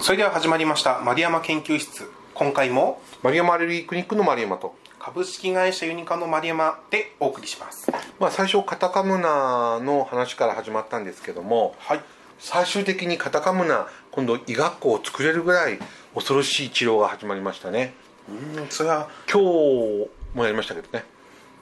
[0.00, 2.10] それでは始まりました丸山研究室。
[2.34, 7.90] 今回も丸山アレルギークリニックの丸山と、株式会社ユニカの丸山でお送りします。
[8.18, 12.00] まあ、最初カタカムナの話から始まったんですけどもはい。
[12.38, 15.78] 最終的にカタカムナ今度医学校を作れるぐらい
[16.14, 17.94] 恐ろしい治療が始まりましたね。
[18.28, 21.04] うんそれは今日もやりましたけどね。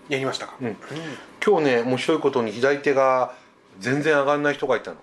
[0.09, 0.55] やりましたか？
[0.61, 0.77] うん、
[1.45, 3.35] 今日ね面白いことに左手が
[3.79, 4.97] 全然上がらない人がいたの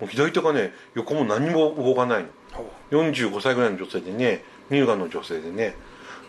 [0.00, 2.28] もう左手がね横も何も動かないの。
[2.52, 5.74] ほ45歳ぐらいの女性でね乳がんの女性でね。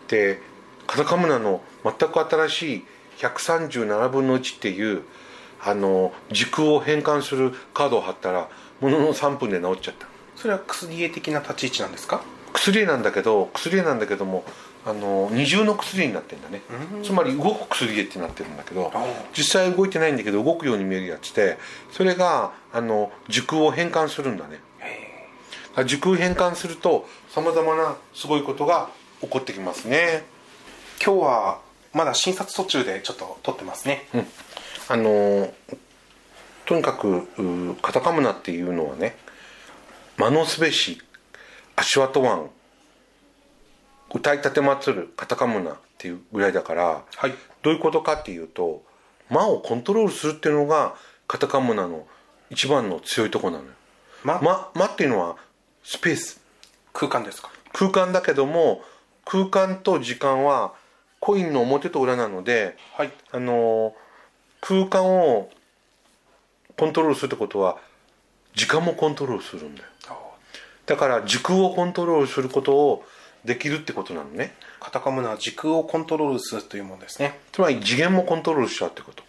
[0.08, 0.40] で
[0.86, 2.84] カタカムナの全く新しい
[3.18, 5.02] 137分の1っていう
[5.64, 8.48] あの時空を変換するカードを貼ったら
[8.80, 10.06] ものの3分で治っちゃった。
[10.06, 12.22] うそれは薬絵的な立ち位置なんですか？
[12.52, 14.44] 薬絵なんだけど薬絵なんだけども
[14.86, 16.62] あの二重の薬絵になってんだね。
[17.02, 18.92] つまり動く薬絵ってなってるんだけど
[19.36, 21.58] 実際動いてないんだけど動くように見えるやつで
[21.90, 24.60] それがあの時空を変換するんだね。
[24.78, 28.88] へ時空変換するとさまざまなすごいことが
[29.20, 29.96] 起こってきますね。
[29.98, 30.24] え
[31.04, 31.60] 今日は
[31.92, 34.06] まだ診察途中でちょっと撮ってますね、
[34.88, 35.52] あの
[36.64, 39.16] とにかくうカタカムナっていうのはね
[40.16, 41.00] 魔のすべし
[41.74, 42.50] 足跡湾
[44.14, 47.34] 歌い立てまつるカタカムナっていうぐらいだから、はい。
[47.62, 48.82] どういうことかっていうと
[49.28, 50.94] 魔をコントロールするっていうのが
[51.26, 52.06] カタカムナの
[52.50, 53.70] 一番の強いとこなのよ。
[54.22, 55.36] ま魔魔っていうのは
[55.82, 56.40] スペース。
[56.92, 57.50] 空間ですか？
[57.72, 58.82] 空間だけども
[59.24, 60.72] 空間と時間は
[61.18, 63.12] コインの表と裏なのではい。
[63.32, 63.94] あの
[64.60, 65.50] 空間を
[66.76, 67.78] コントロールするってことは
[68.54, 69.88] 時間もコントロールするんだよ。
[70.86, 73.04] だから時空をコントロールすることを
[73.46, 74.54] できるってことなのね。
[74.80, 77.38] カタカムナは時空をコントロールするというものですね。
[77.52, 79.22] つまり次元もコントロールしちゃうってこと？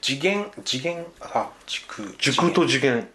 [0.00, 2.08] 次元次元あ時空。
[2.18, 3.06] 時空と次元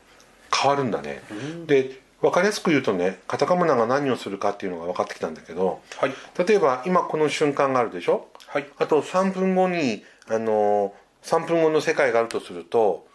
[0.53, 1.23] 変わるんだね。
[1.65, 6.13] で分かりやすく言うとねカタカムナが何をするかっていうのが分かってきたんだけどはい。
[6.45, 8.27] 例えば今この瞬間があるでしょ？
[8.47, 8.67] はい。
[8.77, 13.07] あと3分後にあの3分後の世界があるとすると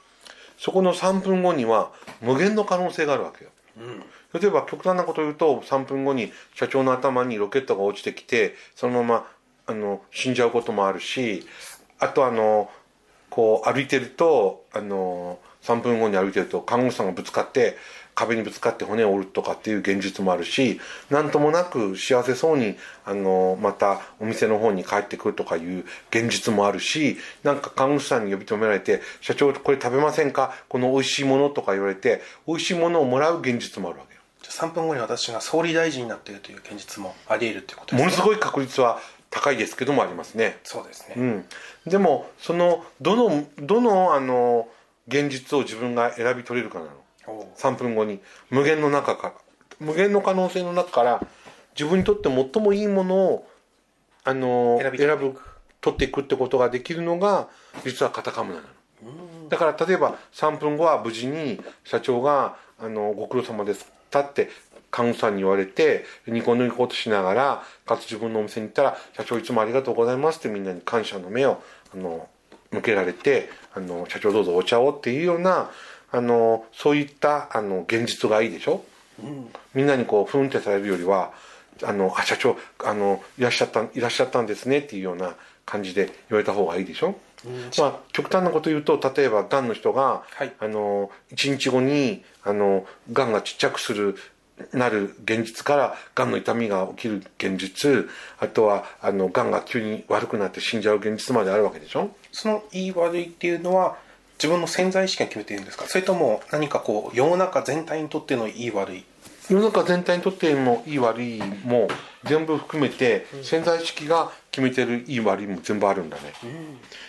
[0.58, 3.50] そこの3分後には無限の可能性があるわけよ、
[4.38, 9.26] 例えば極端なことを言うと3分後に社長の頭にロケットが落ちてきてそのまま
[9.66, 11.46] あの死んじゃうこともあるし
[11.98, 12.70] あとあの
[13.30, 17.76] こう歩いてるとあの3分後に歩いてると看護師さんがぶつかって
[18.14, 20.80] 壁にぶつかって骨を折るとかっていう現実もあるし
[21.10, 30.54] なんともなく幸せそうにあのまたお店の方に帰ってくるとかいう現実もあるしなんか看護師さんに呼び止められて「社長これ食べませんか？
[30.68, 34.15] この美味しいもの」とか言われて美味しいものをもらう現実もあるわけ。
[34.50, 38.04] 3分後に私が総理大臣になっているという現実もあり得るということですね。
[38.04, 40.58] ものすごい確率は高いですけどもありますね。
[40.64, 41.44] そうですね、うん、
[41.86, 44.68] でもそのどのどのあの
[45.08, 46.90] 現実を自分が選び取れるかなの？
[47.26, 47.46] おう。
[47.56, 48.20] 3分後に
[48.50, 49.34] 無限の中から。
[49.78, 51.26] 無限の可能性の中から
[51.78, 53.48] 自分にとって最もいいものを
[54.24, 55.38] あの選ぶ
[55.80, 57.48] 取っていくってことができるのが
[57.84, 64.50] 実はカタカムナなのだから例えば3分後は無事に社長が「あのご苦労様です」って
[64.90, 71.62] 看護師さんに言われてニコニコとしながらかつ自分のお店に行ったら「社長いつもありがとうございます」ってみんなに感謝の目を
[71.94, 72.28] あの
[72.70, 75.70] 向けられてあの「社長どうぞお茶を」っていうような
[76.12, 78.84] あのそういったあの現実がいいでしょ、
[79.74, 81.32] みんなにこうふんってされるよりは
[81.82, 85.34] あのあ社長あのいらっしゃったいらっしゃったんですねっていうような
[85.66, 87.18] 感じで言われた方がいいでしょ、
[87.78, 90.52] まあ極端なこと言うと例えばがんの人が、はい。
[90.58, 94.16] あの1日後にあのがんがちっちゃくする
[94.72, 98.08] なる現実からがんの痛みが起きる現実
[98.38, 102.10] あとはあのがんが急に悪くなって死んじゃう現実まであるわけでしょ？
[102.32, 103.98] そのいい悪いっていうのは
[104.38, 105.84] 自分の潜在意識が決めているんですか？
[105.86, 109.04] それとも何かこう世の中全体にとってのいい悪い？
[109.50, 111.88] 世の中全体にとってもいい悪いも
[112.28, 116.32] 全部含めて潜在意識が決めてるいい悪いも全部あるんだね、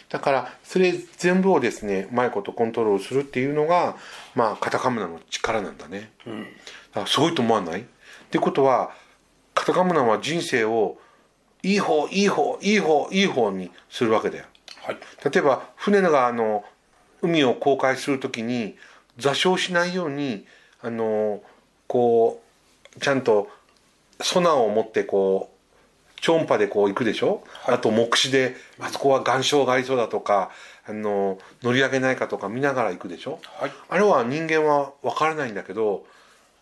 [0.10, 3.96] だからそれ全部をですねうまいことコントロールするっていうのが
[4.36, 7.82] まあカタカムナの力なんだね、だからすごいと思わない？
[7.82, 7.84] っ
[8.30, 8.92] てことは
[9.54, 10.98] カタカムナは人生を
[11.64, 14.46] いい方いい方いい方いい方にするわけだよ。
[14.84, 14.98] はい。
[15.24, 16.64] 例えば船があの
[17.22, 18.76] 海を航海するときに
[19.18, 20.46] 座礁しないように
[20.82, 21.42] あの
[21.88, 22.44] こ
[22.96, 23.50] うちゃんと
[24.22, 25.58] ソナーを持ってこう
[26.20, 30.50] 超音波でこう行くでしょ、あと目視であそこは岩礁がありそうだとか
[30.88, 33.72] あの乗り上げないかとか見ながら行くでしょ、はい。
[33.90, 36.06] あれは人間は分からないんだけど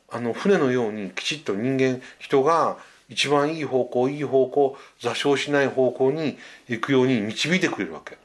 [0.10, 6.38] あの船のようにきちっと人間人が一番いい方向いい方向座礁しない方向に
[6.68, 8.18] 行くように導いてくれるわけ、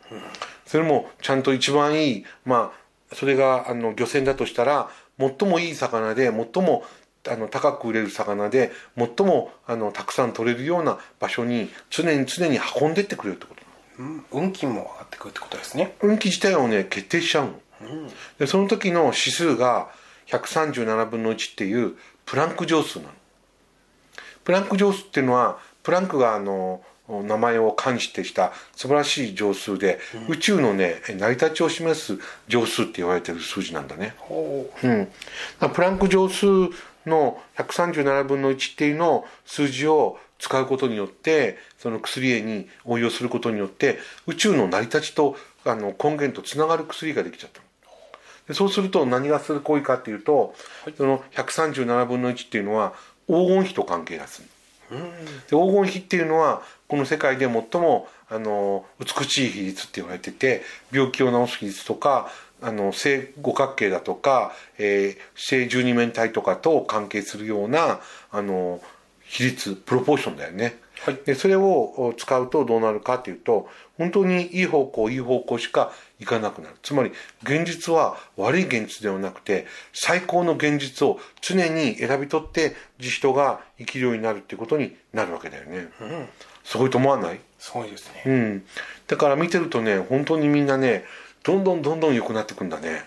[0.67, 2.73] それもちゃんと一番いいま
[3.11, 6.83] あそれがあの漁船だとしたら最もいい魚で最も
[7.29, 13.63] あの高く売れる魚で最もあのたくさん取れるような場所に常に常に運んでってくれるってこと。
[13.99, 14.25] うん。
[14.33, 15.97] 運気も上がってくるってことですね。
[16.01, 17.53] 運気自体をね決定しちゃうの、
[18.39, 19.91] でその時の指数が
[20.29, 23.11] 137分の1っていうプランク乗数なの。
[24.45, 34.15] プランク乗数っていうのはプランクがあの名前を冠してした素晴らしい乗数で、宇宙のね成り立ちを示す乗数って言われてる数字なんだね。
[34.19, 34.89] ほう。
[34.89, 35.09] ん、
[35.75, 36.47] プランク乗数
[37.07, 47.61] の137分の1っていうのを数字を使うことによってその薬絵に応用することによって宇宙の成り立ちとあの根源とつながる薬ができちゃった。
[47.61, 47.67] の
[48.49, 50.55] でそうすると何がする行為かっていうと、
[50.97, 52.95] その137分の1っていうのは
[53.29, 54.49] 黄金比と関係がする。
[54.91, 62.29] で黄金比っていうのはこの世界で最もあの美しい比率って言われてて病気を治す比率とか
[62.63, 68.81] あの正五角形だとか、えー正十二面体とかと関係するようなあの
[69.23, 71.19] 比率プロポーションだよね、はい。
[71.25, 76.75] でそれをお使うとどうなるかっていうと本当にいい方向いい方向しかいかなくなる。
[76.83, 77.13] つまり
[77.43, 85.89] 現実は悪い現実ではなくて最高の現実を常に選び取って自人が生きるようになるっていうことになるわけだよね、
[86.65, 87.41] すごいと思わない？
[87.59, 88.23] すごいですね。
[88.27, 88.65] うん、
[89.07, 91.05] だから見てるとね本当にみんなね
[91.43, 93.05] どんどんどんどん良くなってくんだね。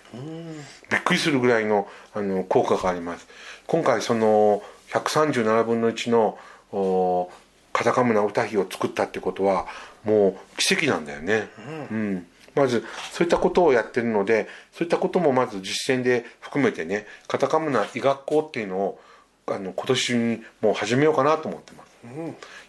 [0.90, 3.28] びっくりするぐらいのあの効果があります。
[3.68, 6.38] 今回その137分の1の
[6.72, 7.30] お
[7.72, 9.68] カタカムナ歌碑を作ったってことは
[10.04, 11.50] もう奇跡なんだよね、
[11.92, 12.28] うん。
[12.56, 19.00] まずそういったことをやってるのでそういったこともまず実践で含めてねカタカムナ医学校っていうのを
[19.48, 21.90] あの今年にもう始めようかなと思ってます。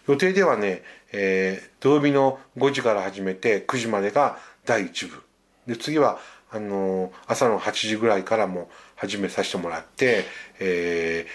[0.07, 5.21] 予定ではね、えー土曜日の5時から始めて9時までが第1部
[5.67, 6.19] で次は
[6.51, 10.25] あのー朝の8時ぐらいからも始めさせてもらって、
[10.59, 11.27] え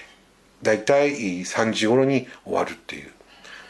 [0.62, 1.12] ー、大体
[1.42, 3.10] 3時頃に終わるっていう。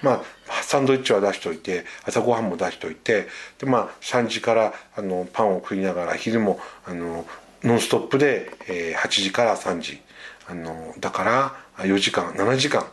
[0.02, 0.22] まあ
[0.62, 3.28] サンドイッチは出しといて朝ごはんも出しといて
[3.58, 7.26] でまあ3時からあのパンを食いながら昼もあの
[7.62, 10.00] ノンストップで、えー8時から3時。
[10.46, 11.54] あのだから
[11.84, 12.86] 4時間7時間。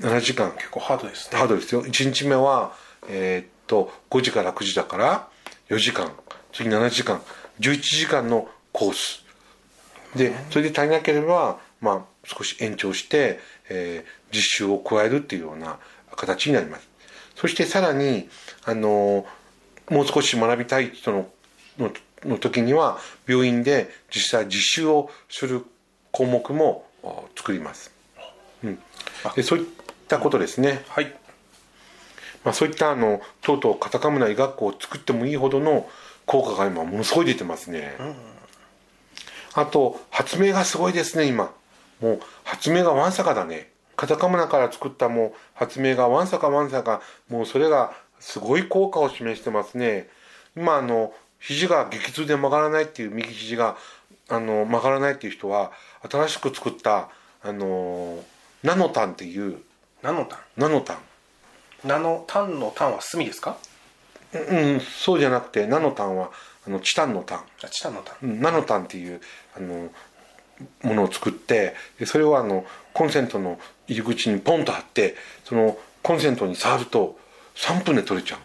[0.00, 1.38] 7時間結構ハードですね。
[1.38, 1.84] ハードですよ。
[1.84, 2.72] 1日目は
[3.08, 5.28] えーっと5時から9時だから
[5.68, 6.12] 4時間
[6.56, 7.22] 次7時間
[7.60, 9.24] 11時間のコース。
[10.16, 13.38] でそれで足りなければまあ少し延長して、
[13.68, 15.78] えー実習を加えるっていうような
[16.14, 16.88] 形になります。
[17.34, 18.28] そしてさらに
[18.64, 19.26] あの
[19.90, 21.28] もう少し学びたい人の
[21.78, 21.92] の
[22.24, 22.98] の時には
[23.28, 25.64] 病院で実際実習をする
[26.10, 27.92] 項目もお作ります、
[28.64, 28.78] うん、
[29.36, 29.66] でそういっ
[30.08, 30.82] たことですね。
[30.88, 31.14] はい。
[32.42, 35.88] まあ、そういったあのとうとうカタカムナ医学校を作ってもいいほどの
[36.26, 37.96] 効果が今ものすごい出てますね、
[39.54, 41.52] あと発明がすごいですね今。
[42.00, 43.70] もう発明がわんさかだね。
[43.96, 47.00] カタカムナから作ったもう発明がわんさかわんさか
[47.30, 50.08] もうそれがすごい効果を示してますね。
[50.54, 53.76] 今あの肘が激痛で曲がらないっていう右肘が
[54.28, 55.72] あの曲がらないっていう人は
[56.10, 57.08] 新しく作った
[57.42, 58.18] あの
[58.62, 59.62] ナノタンっていう
[60.02, 60.38] ナノタン？
[60.56, 60.96] ナノタン。
[61.84, 63.56] ナノタンのタンは炭ですか？
[64.32, 66.30] うん、そうじゃなくてナノタンは
[66.66, 68.16] あのチタンのタン、あチタンのタン。
[68.22, 69.20] うんナノタンっていう
[69.56, 69.88] あの
[70.82, 75.14] ものを作ってでそれをあのコンセントの入り口にポンと貼って
[75.44, 77.18] そのコンセントに触ると
[77.54, 78.40] 3分で取れちゃう、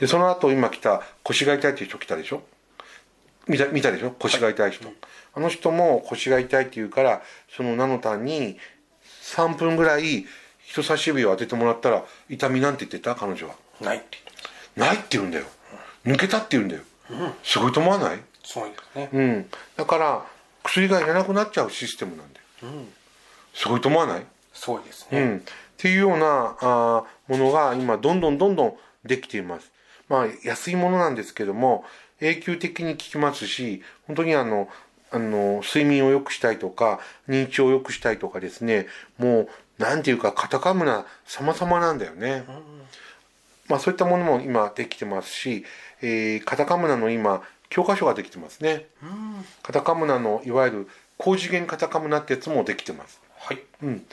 [0.00, 2.42] でその後今来た腰が痛いっていう人来たでしょ？
[3.48, 4.10] 見た見たでしょ？
[4.10, 4.88] 腰が痛い人、
[5.34, 7.22] あの人も腰が痛いっていうから
[7.54, 8.58] そのナノタンに
[9.22, 10.26] 3分ぐらい
[10.64, 13.14] 人差し指を当ててもらったら痛みなんて言ってた？
[13.14, 13.54] 彼女は。
[13.80, 14.18] ないって
[14.76, 15.46] ないって言うんだよ。
[16.04, 16.82] 抜けたって言うんだよ、
[17.42, 18.20] すごいと思わない？
[18.44, 19.08] すごいですね。
[19.12, 19.50] うん。
[19.76, 20.24] だから
[20.62, 22.84] 薬がいらなくなっちゃうシステムなんだよ、
[23.54, 25.20] すごいと思わない、すごいですね。
[25.20, 25.40] うん、っ
[25.76, 29.72] ていうようなものが今どんどんどんどんできています。
[30.08, 31.84] まあ安いものなんですけども
[32.20, 34.68] 永久的に効きますし本当にあの
[35.10, 38.86] あの睡眠を良くしたいとか認知を良くしたいとかですね
[39.18, 42.44] もうなんていうかカタカムナ様々なんだよね、
[43.68, 45.64] まあそういったものも今できてますし、
[46.02, 48.86] えーカタカムナの今教科書ができてますね、
[49.62, 53.20] カタカムナのいわゆる高次元カタカムナってやつもできてます。
[53.38, 53.58] はい。
[53.82, 54.06] うん、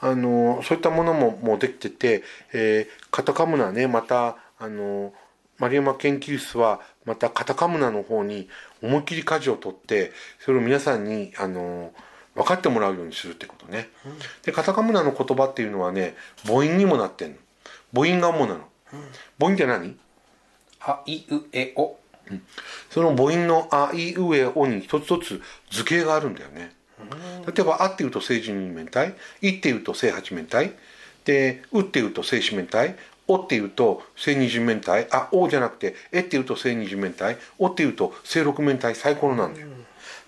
[0.00, 5.12] あのそういったものももうできてて、えーカタカムナねまたあの
[5.58, 8.48] 丸山研究室はまたカタカムナの方に
[8.82, 11.92] 思いっきり舵を取ってそれを皆さんにあの
[12.34, 13.90] 分かってもらうようにするってことね、
[14.42, 16.14] でカタカムナの言葉っていうのはね
[16.46, 17.36] 母音にもなってんの。
[17.92, 18.68] 母音が主なの、
[19.38, 19.96] 母音って何？
[20.80, 21.96] あいうえお。
[22.90, 26.72] その母音の「あいうえお」に一つ一つ図形があるんだよね。
[27.46, 30.72] 例えば「あ」っていうと正十二面体「い」っていうと正八面体
[31.24, 39.68] で「う」っていうと正四面体「お」っていうと正二十面体あ「お」じゃなくて「え」っていうと正二十面体「お」っていうと正六面体サイコロなんだよ、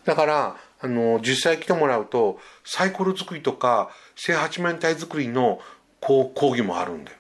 [0.05, 5.61] だからあの実際来てもらうとサイコロ作りとか正八面体作りの
[6.01, 7.19] こう講義もあるんだよ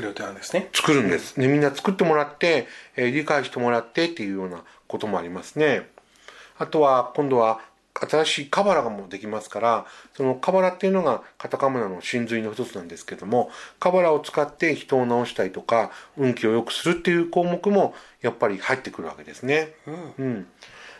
[0.00, 0.68] 作る予定なんですね。
[0.72, 2.66] 作るんです、ね、みんな作ってもらって、
[2.96, 5.88] えー理解してもらってっていうようなこともありますね。
[6.58, 7.60] あとは今度は
[7.94, 19.74] 新しいカバラがもうできますからそのカバラっていうのがカタカムナの真髄の一つなんですけどもカバラを使って人を治したりとか運気を良くするっていう項目もやっぱり入ってくるわけですね、
[20.18, 20.46] うん。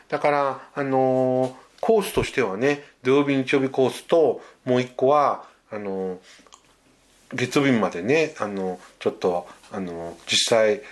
[0.08, 6.18] だからあのーコースとしてはね土曜日日曜日コースともう一個はあのー
[7.32, 10.82] 月曜日までねあのちょっとあの実際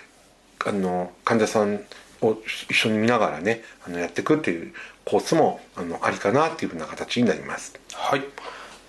[0.65, 1.81] あの患者さん
[2.21, 2.37] を
[2.69, 4.73] 一緒に見ながらねあのやっていくっていう
[5.05, 7.79] コースもあのありかなっていうふうな形になります。
[7.93, 8.23] はい。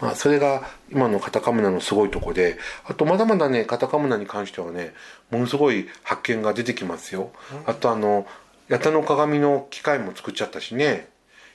[0.00, 4.95] まあ、それが今のカタカムナのすごいとこであとまだまだねカタカムナに関してはね
[5.30, 7.33] ものすごい発見が出てきますよ、
[7.66, 8.26] あとあの
[8.71, 11.10] 八田の鏡の機械も作っちゃったしね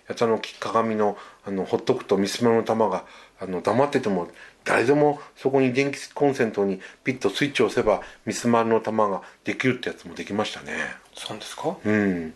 [0.08, 3.06] 八田の鏡のあのほっとくとミスマの玉が
[3.40, 4.28] あの黙ってても
[4.64, 10.74] 誰でもそこに電気コンセントにピッとスイッチを押せばミスマルの玉ができるってやつもできましたね。
[11.14, 11.78] そうですか？
[11.86, 12.34] うん、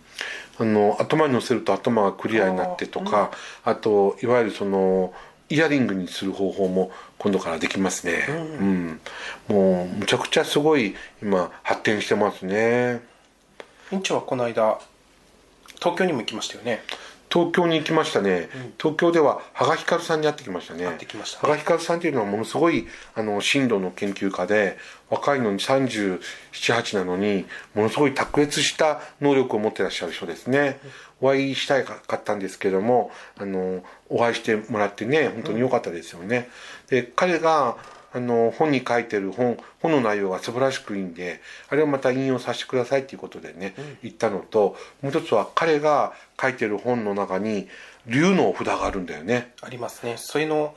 [0.60, 3.32] あの頭に乗せると頭がクリアになってとか
[3.64, 5.14] あ,、といわゆるその
[5.50, 9.02] イヤリングにする方法も今度からできますね、うん。
[9.48, 13.02] もうむちゃくちゃすごい今発展してますね。
[13.92, 14.80] 院長はこの間
[15.80, 16.84] 東京にも行きましたよね
[17.32, 20.86] 東京に行きましたね、東京では羽賀光さんに会ってきましたね。
[20.86, 21.42] 会ってきましたね。
[21.44, 24.78] 羽賀光さんっていうのはものすごいあの進路の研究家で
[25.10, 27.46] 若いのに378なのに
[27.76, 30.80] ものすごい卓越した能力を持ってらっしゃる人ですね、
[31.22, 36.50] お会いしたいかったんですけどもあのお会いしてもらってね本当に良かったですよね、
[36.90, 37.78] で彼が
[38.12, 47.68] あの本に書いてる本本の内容が素晴らしくいいんであれをまた引用させてくださいっていうことでね、言ったのともう一つは彼が書いてる本の中に
[48.08, 49.54] 竜のお札があるんだよね。
[49.62, 50.16] ありますね。
[50.18, 50.76] それの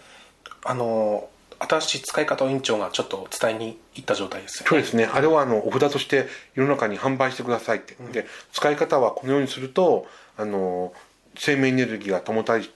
[0.65, 1.29] あの
[1.69, 4.69] 新しい使い方を院長がちょっと伝えに行った状態ですよね。
[4.71, 5.05] そうですね。
[5.05, 10.93] あれはあのお札として世の中に販売してくださいって、で使い方はこのようにするとあの
[11.37, 12.71] 生命エネルギーが保たり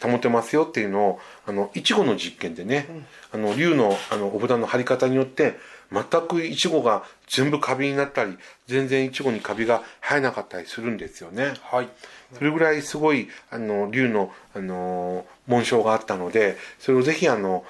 [0.00, 2.86] 保てますよっていうのをあのいちごの実験でね、
[3.32, 5.58] あの竜のあのお札の貼り方によって
[5.90, 11.54] 全くいちごが全部カビになったり全然いちごにカビが生えなかったりするんですよね。
[11.62, 11.88] はい
[12.34, 17.64] それぐらいすごいあの竜のあの紋章があったのでそれをぜひあの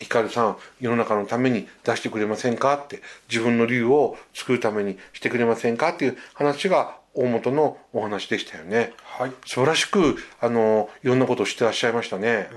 [0.00, 8.92] ヒカルさん世の中のために出してくれませんかって自分の竜を作るためにしてくれませんかっていう話が大元のお話でしたよね。
[9.04, 12.48] はい素晴らしくあのいろんなことをしてらっしゃいましたね。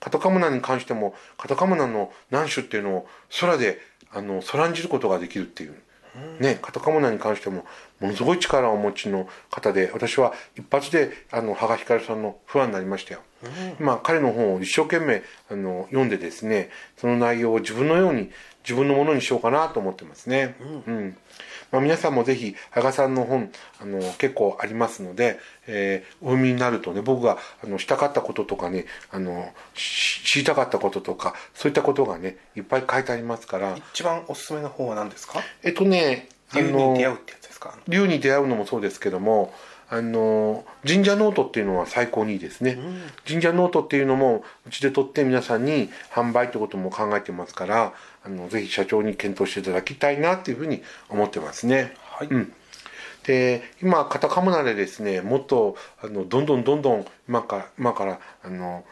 [0.00, 3.08] カタカムナに関してもカタカムナの何種っていうのを
[3.40, 5.76] 空であの空んじることができるっていう。
[6.40, 7.64] ね、カタカムナに関しても
[8.00, 13.20] ものすごい力をお持ちの方で私は一発であの羽賀光さんのファンになりましたよ、
[13.80, 18.30] 今彼の本を一生懸命あの読んでですねその内容を自分のように
[18.64, 20.54] 自分のものにしようかなと思ってますね。
[20.86, 21.16] うん、
[21.72, 23.50] まあ、皆さんもぜひ羽賀さんの本
[23.80, 33.76] あの結構ありますので、えーお読みになるとね僕があのしたかったこととかねあのし知りたかったこととかそういったことがねいっぱい書いてありますから。
[33.92, 35.40] 一番おすすめの本は何ですか？
[35.62, 37.74] えっとねあ竜のに出会うってやつですか？
[37.88, 39.52] 竜に出会うのもそうですけども
[39.88, 42.78] あの神社ノートっていうのは最高にいいですね、
[43.28, 47.92] 神社ノートっていうのもうちで取って皆さんに販売ってことも考えてますから
[48.24, 51.94] あのぜひ社長に検討していただきたいなっていうふうに思ってますね。
[52.00, 52.52] はい、うん。
[53.24, 58.84] で今カタカムナでですねもっとあのどんどんどんどん今から今からあの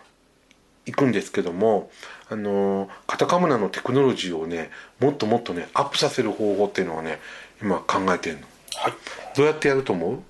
[0.86, 1.90] 行くんですけども
[2.28, 4.70] あのカタカムナのテクノロジーをね
[5.00, 7.18] もっともっとねアップさせる方法っていうのをね
[7.60, 8.46] 今考えてるの。
[8.76, 8.92] はい。
[9.36, 10.22] どうやってやると思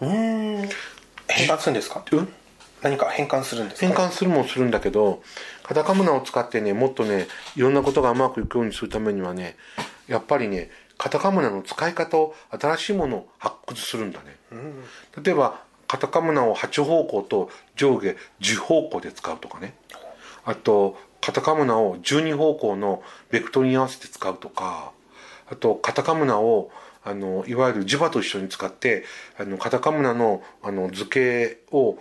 [0.00, 0.04] う？
[0.04, 0.68] うーん。
[1.28, 2.04] 変換するんですか？
[2.12, 2.28] うん
[2.82, 3.86] 何か変換するんですか？
[3.86, 5.22] 変換するもするんだけど
[5.62, 9.56] カタカムナを使ってねもっとねいろんなことがうまくいくようにするためにはね
[10.08, 14.36] やっぱりねカタカムナの使い方を新しいものを発掘するんだね、
[15.22, 19.74] 例えばカタカムナを8方向と上下10方向で使うとかね。
[20.44, 24.92] あとカタカムナを12方向のベクトルに合わせて使うとか。
[25.50, 26.70] あとカタカムナを
[27.04, 29.04] あのいわゆる磁場と一緒に使って
[29.38, 31.98] あのカタカムナのあの図形を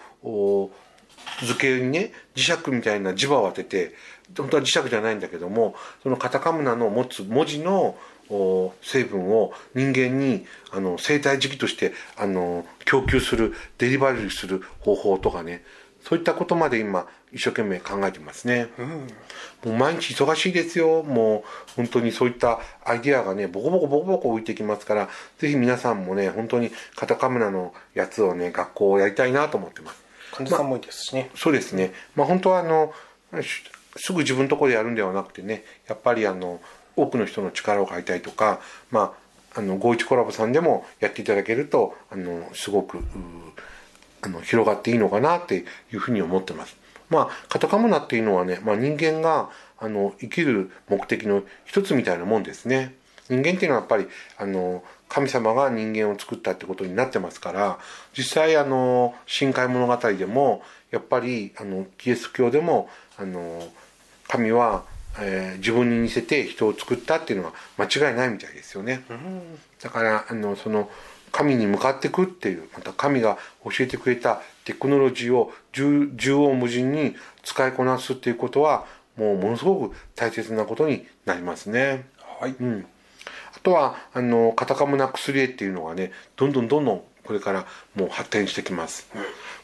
[1.41, 3.93] 図形にね磁石みたいな磁場を当てて
[4.37, 7.95] 本当は磁石じゃないんだけどもそのカタカムナの持つ文字の
[8.81, 15.63] 成分を人間にあの生体時期としてあの供給するデリバリーする方法とかね
[16.09, 21.03] そういったことまで今一生懸命考えてますね、うん、もう毎日忙しいですよ。
[21.03, 30.01] もう本当にそういったアイデアがねボコボコボコボコ浮いてきますからぜひ皆さんもね本当にカタカムナのやつをね学校をやりたいなと思ってます。
[30.31, 31.93] 患者さんもいいですしね、まあ、そうですね。
[32.15, 32.91] まあ本当はあの
[33.95, 36.59] すぐ自分のところでやるんではなくてねやっぱりあの
[36.95, 39.13] 多くの人の力を借りたいとかま
[39.53, 42.97] ああの51コラボさんでもやっていただけるとあのすごく
[44.21, 46.77] あの広がっていいのかなっていうふうに思ってます。
[47.09, 49.49] まあ、カタカムナっていうのはね、まあ、人間が
[49.79, 52.95] あの生きる目的の一つみたいなもんですね。
[53.29, 54.07] 人間っていうのはやっぱり
[54.37, 57.79] あの神様が人間を作ったってことになってますから
[58.17, 63.67] 実際あの深海物語でもやっぱりあのキリスト教でもあの
[64.27, 64.83] 神は、
[65.19, 69.03] えー、自分に似せて人を作ったっていうのは間違いないみたいですよね。
[69.81, 70.89] だからあのその
[71.31, 78.85] 神に向かっていくっていうまた神が教えてくれたテクノロジーを縦横無尽に使いこなすっていうことは
[79.17, 82.05] もうものすごく大切なことになりますね。
[82.39, 82.85] はい、うん、
[83.55, 89.09] あとはあのカタカムナ薬絵っていうのがねどんどんどんどんこれからもう発展してきます。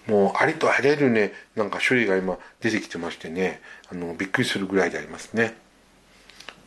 [0.07, 5.55] うん、もうありとあらゆるねなんか種類が今出てきてましてねあのびっくりするぐらいでありますね。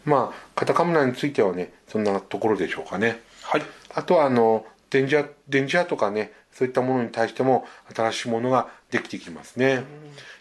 [0.04, 3.20] まあカタカムナについてはねそんなところでしょうかね。
[3.42, 3.62] はい。
[3.94, 9.84] あとはあの電磁波電磁波とかねそういったものに対しても新しいものができてきますね。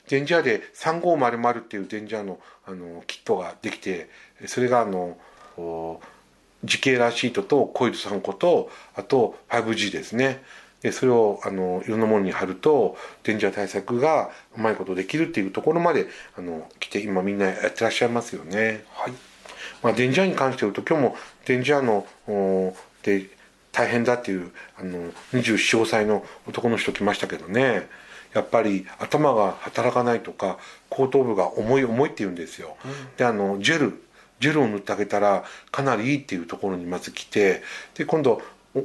[0.08, 4.10] 電磁波で3500っていう電磁波のあのキットができて
[4.46, 5.18] それがあの
[6.66, 10.44] 磁ケーラーシートとコイル3個とあと 5G ですね。
[10.82, 18.86] でそれをあのいろんなものに貼ると電磁波対策がうまいことできるっていうところまであの来て今みんなやってらっしゃいますよね。
[18.94, 19.14] はい
[19.82, 22.74] まあ、電磁波に関して言うと今日も電磁波の
[23.04, 23.37] で
[23.78, 27.88] 大変だっていうあの24歳の男の人来ましたけどね。
[28.34, 30.58] やっぱり頭が働かないとか
[30.90, 34.04] 後頭部が重い重いって言うんですよ、うん、であのジェル
[34.42, 37.64] ジェルを塗ってあげたらかなりいいっていうところにまず来て
[37.96, 38.42] で今度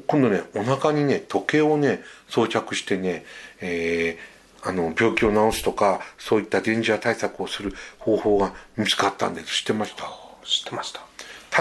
[0.06, 3.24] 今度ねお腹にね時計をね装着してね、
[3.60, 9.58] えー、あの病気を治すとかそういった電磁波対策をする方法が見つかったんです。
[9.58, 10.04] 知ってました？
[10.44, 11.00] 知ってました。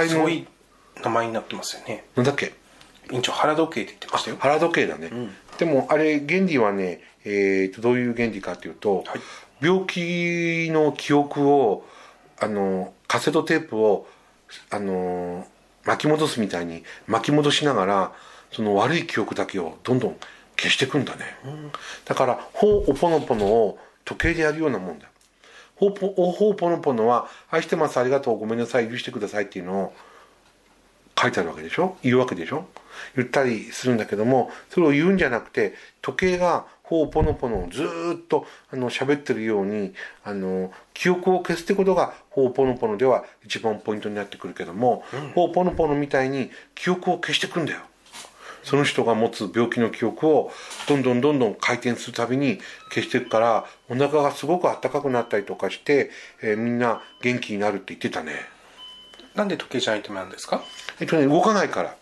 [0.08, 0.48] すごい
[1.04, 2.06] 名前になってますよね。
[2.16, 2.54] なんだっけ？
[3.12, 4.38] 院長腹時計って言ってましたよ。
[4.40, 9.22] 腹時計だね、うん、でもあれ原理はね、えーと、どういう原理かというと、はい、
[9.62, 11.86] 病気の記憶を
[12.40, 14.08] あのカセットテープを
[14.70, 15.46] あの
[15.84, 18.12] 巻き戻すみたいに巻き戻しながら
[18.52, 20.18] その悪い記憶だけをどんどん
[20.58, 21.72] 消していくんだね、うん、
[22.06, 25.08] だから「ほうおぽのぽの」を時計でやるようなもんだ。
[25.76, 29.94] ほうぽほうぽのぽのは「愛してますありがとうごめんなさい許してください」っていうのを
[31.22, 31.98] 書いてあるわけでしょ？
[32.02, 32.66] 言うわけでしょ？
[33.16, 47.80] 言ったりするんだけどもそれを言うんじゃなくて時計がほうぽのぽのずっとあの喋ってるようにあの記憶を消すってことがほうぽのぽのでは一番ポイントになってくるけども、うん、ほうぽのぽのみたいに記憶を消してくんだよ。
[48.64, 50.52] その人が持つ病気の記憶を
[50.88, 56.12] どんどんどんどん回転するたびに消していくからお腹がすごく暖かくなったりとかして、
[56.44, 58.34] えー、みんな元気になるって言ってたね。
[59.36, 60.64] なんで時計じゃないとダメなんですか？
[61.00, 61.96] えっとね動かないから。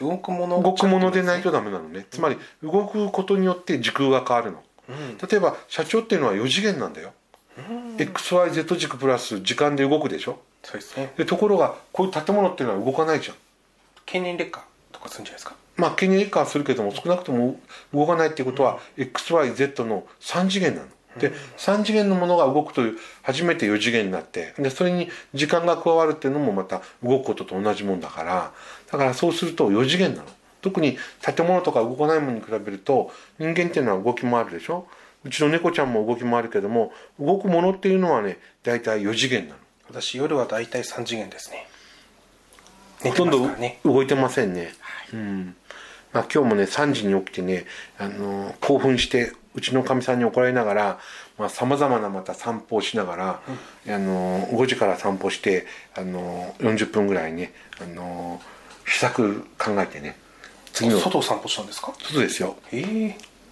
[0.00, 7.12] 動くもの動くものでないとダメなのね、つまり動くことによって時空が変わるの、うん、例えば社長っていうのは4次元なんだよ、
[7.70, 10.40] うん、XYZ 軸プラス時間で動くでしょ。
[10.62, 11.10] そうですね。
[11.16, 13.36] でところがこういう建物っていうのは動かないじゃん。
[14.04, 15.56] 経年劣化とかするんじゃないですか？
[15.76, 17.58] まあ経年劣化はするけども少なくとも
[17.94, 28.52] 動かないっていうことは、うん、XYZ の3次元なので3次元のものが動くという初めて4次元になってでそれに時間が加わるっていうのもまた動くことと同じもんだから
[28.90, 30.28] だからそうすると4次元なの。
[30.62, 34.88] 特に建物とか動かないものに比べると人間っていうのは動き回るでしょ？
[35.24, 39.60] うちの猫ちゃんも動き回るけども動くものっていうのはね大体4次元なの。
[39.88, 41.68] 私夜は大体3次元ですね。
[43.02, 43.48] ほとんど
[43.84, 45.56] 動いてませんね、はい、うん。
[46.12, 47.66] まあ、今日もね3時に起きてね、
[47.98, 53.40] あの興奮してうちのかみさんに怒られながらさまざ、まなまた散歩をしながら、
[53.86, 55.66] うん、あの5時から散歩して
[55.96, 58.40] あの40分ぐらいねあの
[58.86, 60.16] 試作考えてね
[60.72, 61.00] 次の。
[61.00, 61.92] 外を散歩したんですか？
[61.98, 62.56] 外ですよ。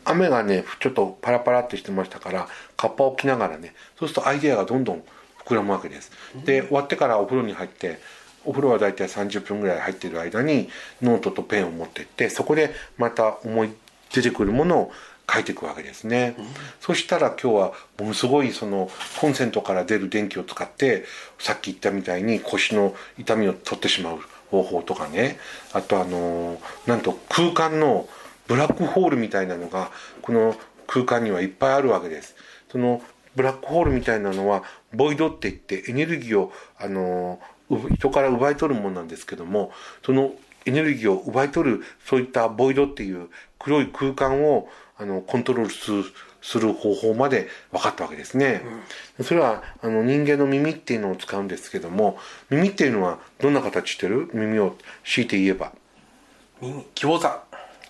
[0.04, 5.02] 雨がねちょっとパラパラってしてましたからカッパを着ながらねそうするとアイデアがどんどん
[5.46, 7.98] 膨らむわけです、うん、で終わってからお風呂に入って
[8.44, 10.68] お風呂は大体30分ぐらい入ってる間に
[11.00, 13.70] ノートとペンを持ってってそこでまた思い
[14.12, 14.92] 出てくるものを
[15.32, 16.46] 書いていくわけですね、うん、
[16.80, 21.04] そしたら今日はものすごいそのコンセントから出る電気を使って
[21.38, 25.38] さっき言ったみたいに腰の痛みを取ってしまう方法とかね。
[25.72, 28.08] あとあのなんと空間の
[28.46, 29.90] ブラックホールみたいなのが
[30.22, 30.54] この
[30.86, 32.36] 空間にはいっぱいあるわけです。
[32.70, 33.02] その
[33.34, 37.40] ブラックホールみたいなのはボイドって言ってエネルギーをあの
[37.94, 39.72] 人から奪い取るものなんですけども
[40.04, 40.32] その
[40.66, 46.04] エネルギーを奪い取るそういったボイドっていう黒い空間をあのコントロール
[46.40, 48.62] する方法まで分かったわけですね、
[49.18, 52.18] うん、それはあの人間の耳っていうのを使うんですけども
[52.50, 54.30] 耳っていうのはどんな形してる？
[54.32, 55.72] 耳を強いて言えば。
[56.60, 57.28] 耳餃子。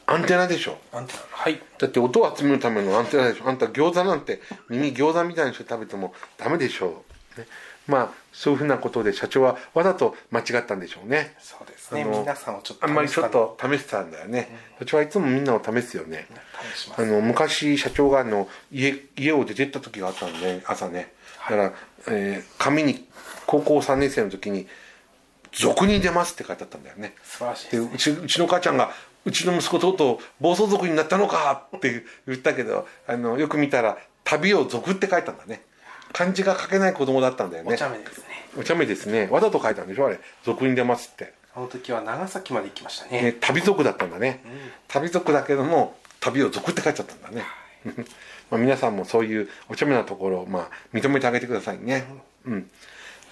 [0.07, 0.79] アンテナでしょ。
[0.93, 1.21] アンテナ。
[1.31, 1.61] はい。
[1.79, 3.49] だって音を集めるためのアンテナでしょ。
[3.49, 7.05] あんた餃子なんて耳餃子みたいにして食べてもダメでしょ。
[7.37, 7.47] う、ね、
[7.87, 11.35] まあそういうふうなことで社長はわざと間違ったんでしょうね。
[11.41, 12.05] そうですね。
[12.05, 14.49] 皆さんをちょっとあんまりちょっと試してたんだよね、
[14.81, 16.27] うん、社長はいつもみんなを試すよね
[16.97, 21.13] あの昔社長があの家家を出てった時があったんで朝ね。
[21.49, 21.73] だから、
[22.09, 23.07] えー、紙に
[23.47, 24.67] 高校3年生の時に
[25.53, 27.15] 「俗に出ます」って書いてあったんだよね。
[27.23, 28.93] 素晴らしいで、ね、うちうちの母ちゃんが
[29.25, 35.63] うちの息子とうとう暴走族になったのかって言ったけどあのよく見たら「旅を族」って書いたんだね。
[36.13, 37.75] 漢字が書けない子供だったんだよね。
[37.75, 38.25] お茶目ですね。
[38.57, 39.29] お茶目ですね。
[39.33, 41.33] わざと書いたんでしょあれ「族に出ます」って。
[41.57, 43.23] あの時は長崎まで行きましたね。
[43.23, 44.53] ね旅族だったんだね、うん、
[44.89, 47.45] 旅族だけども旅を族って書いちゃったんだね。
[48.51, 52.05] まあ皆さんもそういうお茶目なところを、まあ、認めてあげてくださいね。
[52.47, 52.71] うん、うん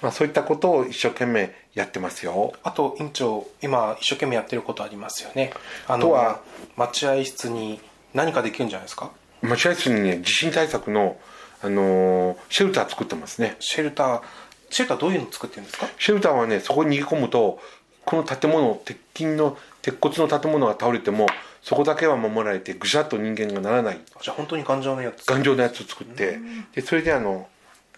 [0.03, 2.55] まあ、そういったことを一生懸命やってますよ。
[2.65, 5.53] あと院長今一生懸命やってることありますよね。
[5.87, 6.41] あとは
[6.77, 7.81] 待合室に
[8.13, 9.11] 何かできるんじゃないですか？
[9.43, 11.19] 待合室にね地震対策の、
[11.63, 13.57] あのー、シェルター作ってますね。
[13.61, 14.23] シェルター
[14.71, 15.87] シェルターどういうの作ってるんですか？
[15.99, 17.61] シェルターはねそこに逃げ込むと
[18.05, 21.29] この建物鉄筋の鉄骨の建物が倒れても
[21.63, 24.01] そこだけは守られてぐしゃっと人間がならない。
[24.21, 25.25] じゃあ本当に頑丈なやつ。
[25.25, 26.39] 頑丈なやつを作って。
[26.75, 27.49] でそれであの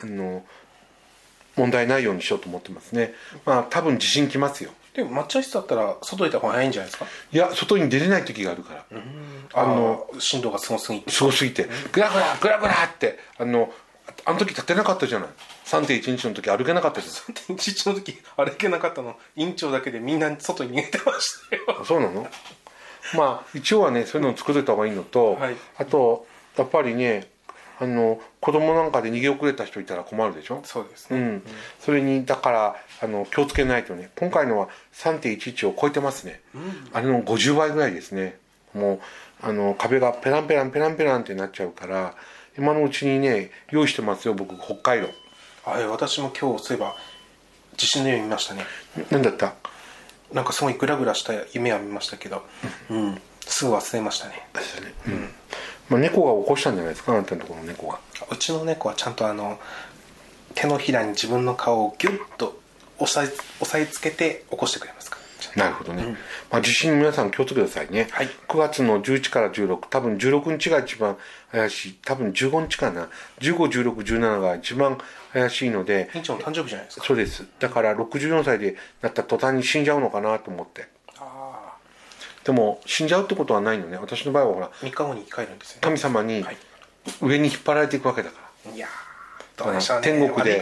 [0.03, 0.45] あの
[1.57, 3.15] 問題ないようにしようと思ってますね。
[3.47, 4.71] まあ多分地震来ますよ。
[4.93, 7.07] でも抹茶室だったら外出た方が早いんじゃないですか？
[7.33, 8.85] いや外に出れない時があるから。
[9.55, 11.11] あの振動がすごすぎて。
[11.11, 11.67] すごすぎて。
[11.93, 13.73] グラグラグラグラってあの
[14.27, 15.29] あの時立てなかったじゃない。
[15.65, 17.11] 3.1日の時歩けなかったじゃ
[17.53, 21.85] ん3.1の時歩けなかったの院長だけでみんな外に逃げてましたよ。
[21.85, 22.29] そうなの？
[23.17, 27.29] まあ一応はねそういうのを作れた方がいいのと、はい、あとやっぱりね
[27.81, 30.61] あの子供なんかで逃げ遅れた人いたら困るでしょ？
[30.65, 31.43] そうですね、うん、
[31.81, 34.11] それにだからあの気をつけないとね。
[34.17, 38.39] 今回のは3.11を超えてますね、うん、あれの50倍ぐらいですね。
[38.75, 39.01] も
[39.43, 42.15] うあの壁がペランペランペランペランってなっちゃうから
[42.57, 45.09] 今のうちにね用意してますよ僕北海道。
[45.65, 46.95] はい私も今日そういえば
[47.77, 48.65] 地震の夢見ましたね。
[49.11, 49.55] 何だった？
[50.35, 52.43] なんかすごいグラグラした夢は見ましたけど、
[52.91, 54.49] うん、すぐ忘れましたね。
[55.07, 55.31] うん。
[55.89, 57.13] まあ、猫が起こしたんじゃないですか？
[57.13, 57.99] あなたのところの猫が。
[58.31, 59.59] うちの猫はちゃんとあの
[60.55, 62.61] 手のひらに自分の顔をギュッと
[62.99, 65.19] 押さえ押さえつけて起こしてくれますか
[65.57, 66.13] なるほどね、うん、
[66.51, 71.17] まあ、地震皆さん気をつけてくださいね、はい、9月の11から16多分16日が一番
[71.53, 71.99] 怪しい。
[72.05, 73.09] 多分15日かな。
[73.41, 74.99] 151617が一番
[75.35, 77.07] 怪しいので院長の誕生日じゃないですか。
[77.07, 77.45] そうです。
[77.59, 80.87] だから64歳でなった途端に死んじゃうのかなと思って。
[82.45, 83.97] でも死んじゃうってことはないのね。
[83.97, 86.45] 私の場合はほら3日後に生き返るんですよ、ね、神様に
[87.21, 88.87] 上に引っ張られていくわけだから、いや
[89.57, 90.03] どうでしょうね。
[90.05, 90.61] 天国で、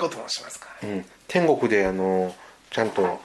[0.82, 2.34] うん、天国であの
[2.70, 3.20] ちゃんと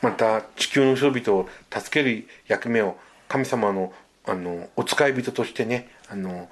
[0.00, 2.96] また地球の人々を助ける役目を
[3.28, 3.92] 神様の
[4.24, 6.48] あのお使い人としてねあの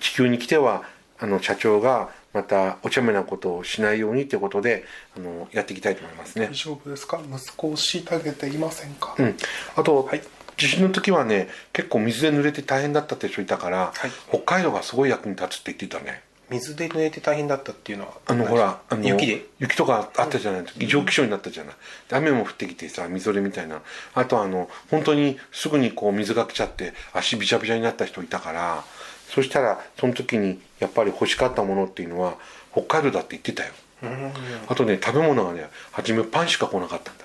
[0.00, 0.82] 地球に来ては
[1.18, 4.84] あの社長がまたお茶目なことをしないようにということで
[5.16, 6.46] あのやっていきたいと思いますね。
[6.46, 7.20] 大丈夫ですか？
[7.20, 9.36] 息子を虐げていませんか、うん、
[9.76, 10.22] あと、はい、
[10.56, 16.22] 地震の時はね結構水で濡れて大変だったって人いたから、はい、北海道がすごい役に立つって言ってたね。
[16.50, 19.46] 水で濡れて大変だったっていうのはあのほらあの雪で？
[19.60, 21.74] 雪とかあったじゃない、うん、異常気象になったじゃない、
[22.10, 23.82] うん、雨も降ってきてさみぞれみたいな。
[24.14, 28.84] あとあの本当にすぐにこう水が来ちゃって足びちゃびちゃになった人いたから
[29.30, 32.36] そしたらその時にやっぱり欲しかったものっていうのは
[32.72, 33.72] 北海道だって言ってたよ、
[34.68, 37.24] あとね食べ物がね初めパンしか来なかったんだ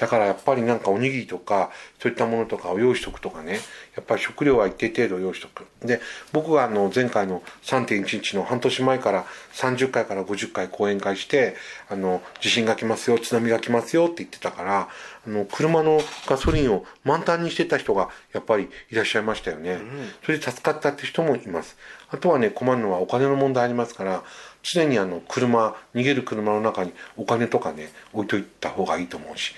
[0.00, 3.60] だからやっぱりなんかおにぎりとかそういったものとかを用意しとくとかね
[3.96, 5.66] やっぱり食料は一定程度用意しとく。
[5.84, 6.00] で
[6.32, 9.24] 僕があの前回の3.11の半年前から
[9.54, 11.56] 30回から50回講演会して
[11.88, 14.88] あの地震が来ますよ津波が来ますよって言ってたから
[15.26, 21.76] あの車のガソリンを満タンにしてた人がやっぱりいらっしゃいましたよね、うん、それで助かったって人もいます。
[22.12, 24.24] あとはね困るのはお金の問題ありますから
[24.62, 29.54] 常にあの車逃げる車の中にお金とかね置いといた方がいいと思うし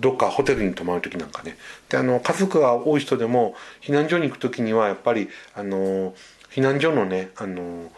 [0.00, 1.56] どっかホテルに泊まる時なんかね。
[1.88, 6.14] であの家族が多い人でも避難所に行く時にはやっぱりあの
[6.50, 7.90] 避難所のねあの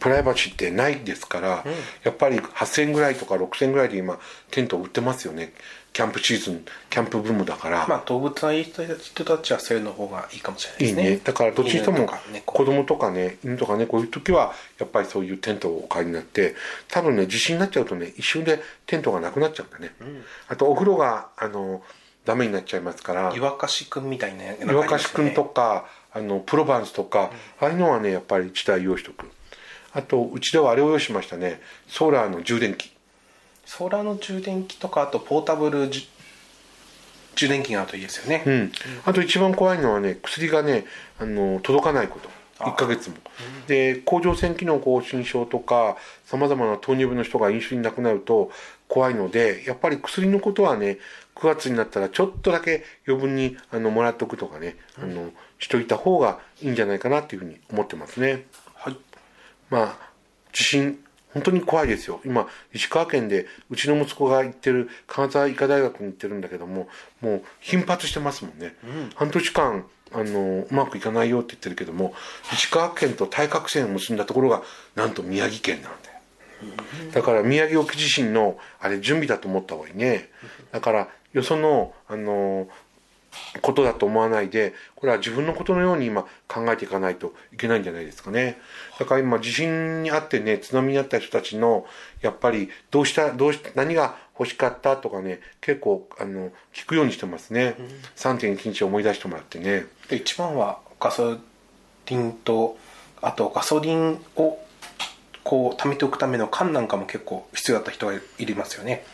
[0.00, 1.64] プライバシーってないですから、
[2.02, 4.18] やっぱり8000円ぐらいとか6000円ぐらいで今
[4.50, 5.52] テント売ってますよね。
[5.92, 11.02] キャンプシーズンキャンプブームだから、まあ動物のいい人たちはそういうの方がいいかもしれないいですね。
[11.02, 11.20] いね。
[11.22, 12.08] だからどっちにしても
[12.46, 16.54] 子供とかね犬とかねこういう時はやっぱりそういうテントをお買いになって
[16.88, 19.92] 多分ね地震になっちゃうとね一瞬でテントがなくなっちゃうんだね、
[20.48, 21.82] あとお風呂があの
[22.24, 23.32] ダメになっちゃいますから。
[23.34, 27.30] 湯沸かしくんみたいな湯沸かしくんとかあのプロバンスとか、
[27.60, 29.30] ああいうのはねやっぱり1台用意しとく。
[29.94, 31.60] あとうちではあれを用意しましたね。
[31.88, 32.92] ソーラーの充電器。
[33.64, 35.88] ソーラーの充電器とかあとポータブル
[37.34, 38.72] 充電器があるといいですよね、うん、
[39.06, 40.84] あと一番怖いのはね薬がね
[41.18, 42.28] あの届かないこと。
[42.58, 43.16] 1ヶ月も。
[43.66, 48.50] で甲状腺機能亢進症とかさまざまな糖尿病の人がインシュリンなくなると
[48.86, 50.98] 怖いのでやっぱり薬のことはね
[51.36, 58.46] 9月になったらちょっとだけ余分にあのもらっとくとかねあのしといた方がいいんじゃないかなっていうふうに思ってますね。
[58.74, 58.96] はい。
[59.70, 60.10] まあ
[60.52, 60.98] 地震
[61.32, 62.20] 本当に怖いですよ。
[62.24, 66.88] 今石川県でうちの息子が行ってる金沢医科大学に行ってるんだけども
[67.20, 68.74] もう頻発してますもんね、
[69.14, 72.14] 半年間あのうまくいかないよって言ってるけども
[72.52, 74.62] 石川県と対角線を結んだところが
[74.94, 76.12] なんと宮城県なんだよ。
[77.12, 80.28] だから宮城沖地震のあれ準備だと思った方がいいね。
[80.70, 82.68] だからよそのあの
[83.62, 88.58] ことだと思わないでこれは自分のことのように今考えていかないといけないんじゃないですかね。
[88.98, 91.86] だから今地震にあってね津波にあった人たちの
[92.20, 97.76] やっぱりどうしたどうし何が欲しかったとかね結構あの聞くようにしてますね、
[98.16, 99.86] 3.1日思い出してもらってね。
[100.08, 101.38] で一番はガソ
[102.06, 102.76] リンと
[103.22, 104.58] あとガソリンを
[105.44, 109.04] こう貯めておくための缶なんかも結構必要だった人がいりますよね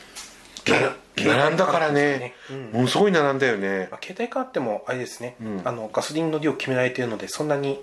[1.25, 2.35] 並んだからね、
[2.73, 3.89] ものすごい並んだよね。
[3.91, 7.81] まあ、携帯カーってもあれですね、あのガソリンの量決められているのでそんなに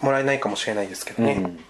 [0.00, 1.60] もらえないかもしれないですけどね、うん。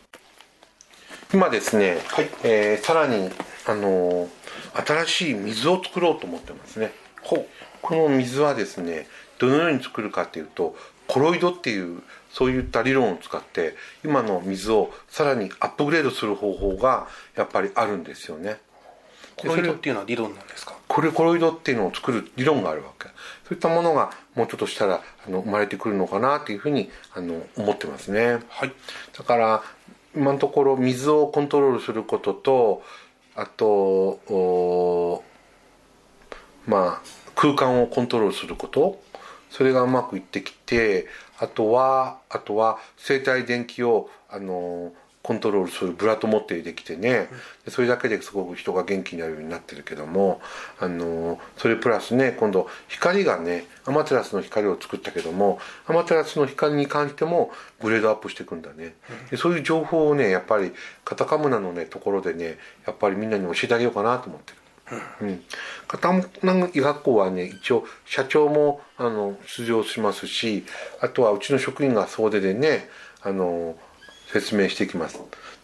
[1.35, 2.29] 今ですね、はい。
[2.45, 3.31] えーさらに、
[3.67, 4.29] あのー
[4.75, 6.93] 新しい水を作ろうと思ってますね。
[7.23, 7.47] こ
[7.95, 9.07] の水はですね
[9.39, 10.77] どのように作るかっていうと
[11.09, 18.59] コロイドっていうそういった理論を使って今の水をさらにアップグレードする方法がやっぱりあるんですよね
[19.43, 20.75] コロイドっていうのは理論なんですか？
[20.89, 23.09] これコロイドっていうのを作る理論があるわけ。
[23.09, 23.13] そ
[23.51, 28.41] ういったものがもうちょっとしたらあの生まれてくるのかなっていうふうにあの思ってますね。
[28.49, 28.73] はい。
[29.17, 29.63] だから
[30.15, 32.83] 今のところ水をコントロールすることと
[33.35, 35.25] あとお
[36.67, 39.03] まあ空間をコントロールすること。
[39.51, 41.07] それがうまくいってきて
[41.39, 47.29] あとはあとは生体電気をあのコントロールするブラトモってできてね、
[47.65, 50.41] でそれだけですごく人が元気になるようになってるけども
[50.81, 58.95] あのそれプラスね今度光がねアマテラスの光を作ったけどもアマテラスの光に関してもグレードアップしていくんだね、
[59.31, 60.73] でそういう情報をねやっぱり
[61.05, 64.59] カタカムナのねところでねやっぱりみんなに教えてあげようかなと思ってる。
[65.23, 65.43] うん、
[65.89, 70.65] 片野医学校はね一応社長もあの出場しますし
[71.01, 72.89] あとはうちの職員が総出でね
[73.23, 73.77] あの
[74.33, 75.19] 説明していきます。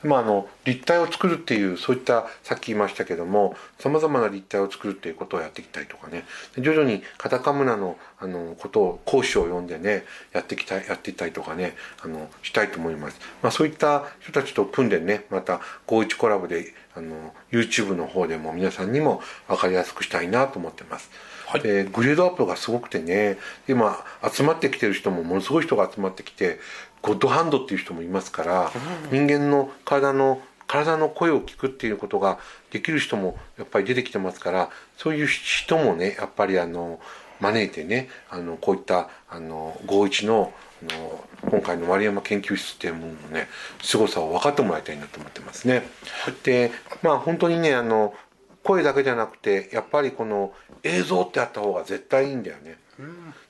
[0.04, 6.24] まあ、あの立体を作るっていうそういったさっき言いましたけどもさまざまな立体を作るっていうことをやっていきたいとかね。
[6.54, 21.10] で徐々にカタカムナのあのことを講師を呼んでねやっていきたいやっていったりとかねあのしたいと思います、まあ、そういった人たちと組んでねまた51コラボであの YouTube の方でも皆さんにも分かりやすくしたいなと思ってます、
[21.46, 21.60] はい。
[21.60, 26.58] でグレードアップがすごくてね今集まってきてる人もものすごい人が集まってきて
[27.02, 28.72] ゴッドハンドっていう人もいますから、
[29.10, 32.38] 人間の体の体の声を聞くっていうことが
[32.70, 37.00] できる人もやっぱり出てきてますからそういう人もねやっぱりあの
[37.40, 43.48] 招いてねあのこういったあの51のあの今回の丸山研究室っていうもののね
[43.82, 45.82] 凄さを分かってもらいたいなと思ってますね。
[46.44, 46.70] で
[47.02, 48.14] まあ本当にねあの
[48.62, 52.76] 声だけじゃなくてやっぱりこの映像ってあった方が絶対いいんだよね。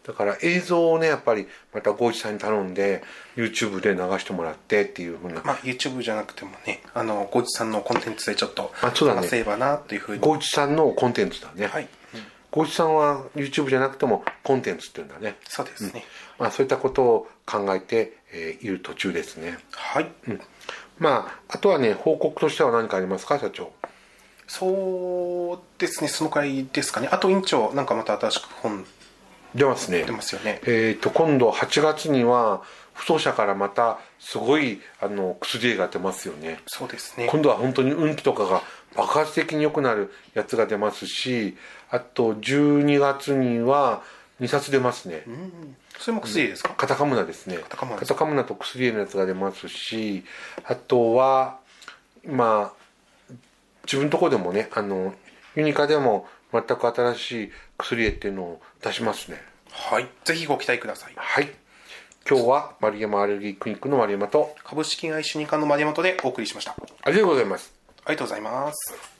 [0.07, 3.03] だから映像をねやっぱりまたゴーチさんに頼んで
[3.37, 5.43] YouTube で流してもらってっていうふうな。
[5.43, 9.21] まあ YouTube じゃなくてもねあのゴチさんのコンテンツでちょっとあそうだね。
[9.23, 10.21] 話せればなというふうに。
[10.21, 11.67] ゴーチさんのコンテンツだね。
[11.67, 11.89] はい、
[12.51, 15.37] ゴーチさんは YouTube じゃなくてもコンテンツっていうんだね。
[15.49, 16.05] そうですね、
[16.39, 19.59] まあそういったことを考えて、えーいる途中ですね。
[19.73, 20.11] はい、
[20.99, 23.39] まああとはね報告としては何かありますか？
[23.39, 23.73] 社長。
[24.47, 26.09] そうですね。
[26.09, 27.09] そのくらいですかね。
[27.11, 28.87] あと院長なんかまた新しく本
[29.59, 30.05] 出ますね。
[30.05, 30.13] 出。
[30.13, 30.61] ますよね。
[30.65, 32.63] えー、と今度8月には
[32.95, 36.61] 不走者からまたすごいあの薬が出ますよね。
[36.67, 37.29] そうですね。
[37.31, 38.63] 今度は本当に運気とかが
[38.97, 41.57] 爆発的に良くなるやつが出ますし
[41.91, 44.03] あと12月には
[44.41, 45.25] 2冊出ますね、
[45.99, 47.57] それも薬ですか、カタカムナですね。
[47.59, 50.25] カタカムナカタカムナと薬絵のやつが出ますし
[50.65, 51.59] あとは
[52.25, 53.33] まあ
[53.85, 55.15] 自分のとこでもねあの
[55.57, 59.39] ユニカでも全く新しい薬絵っていうのを出しますね
[59.71, 60.09] はい。
[60.25, 61.13] ぜひご期待ください。
[61.17, 61.49] はい。
[62.29, 66.77] 今日は丸山アレルギークリニックの丸山と株式会社ニカの丸山とでお送りしました。
[67.03, 67.73] ありがとうございます。
[68.05, 69.18] ありがとうございます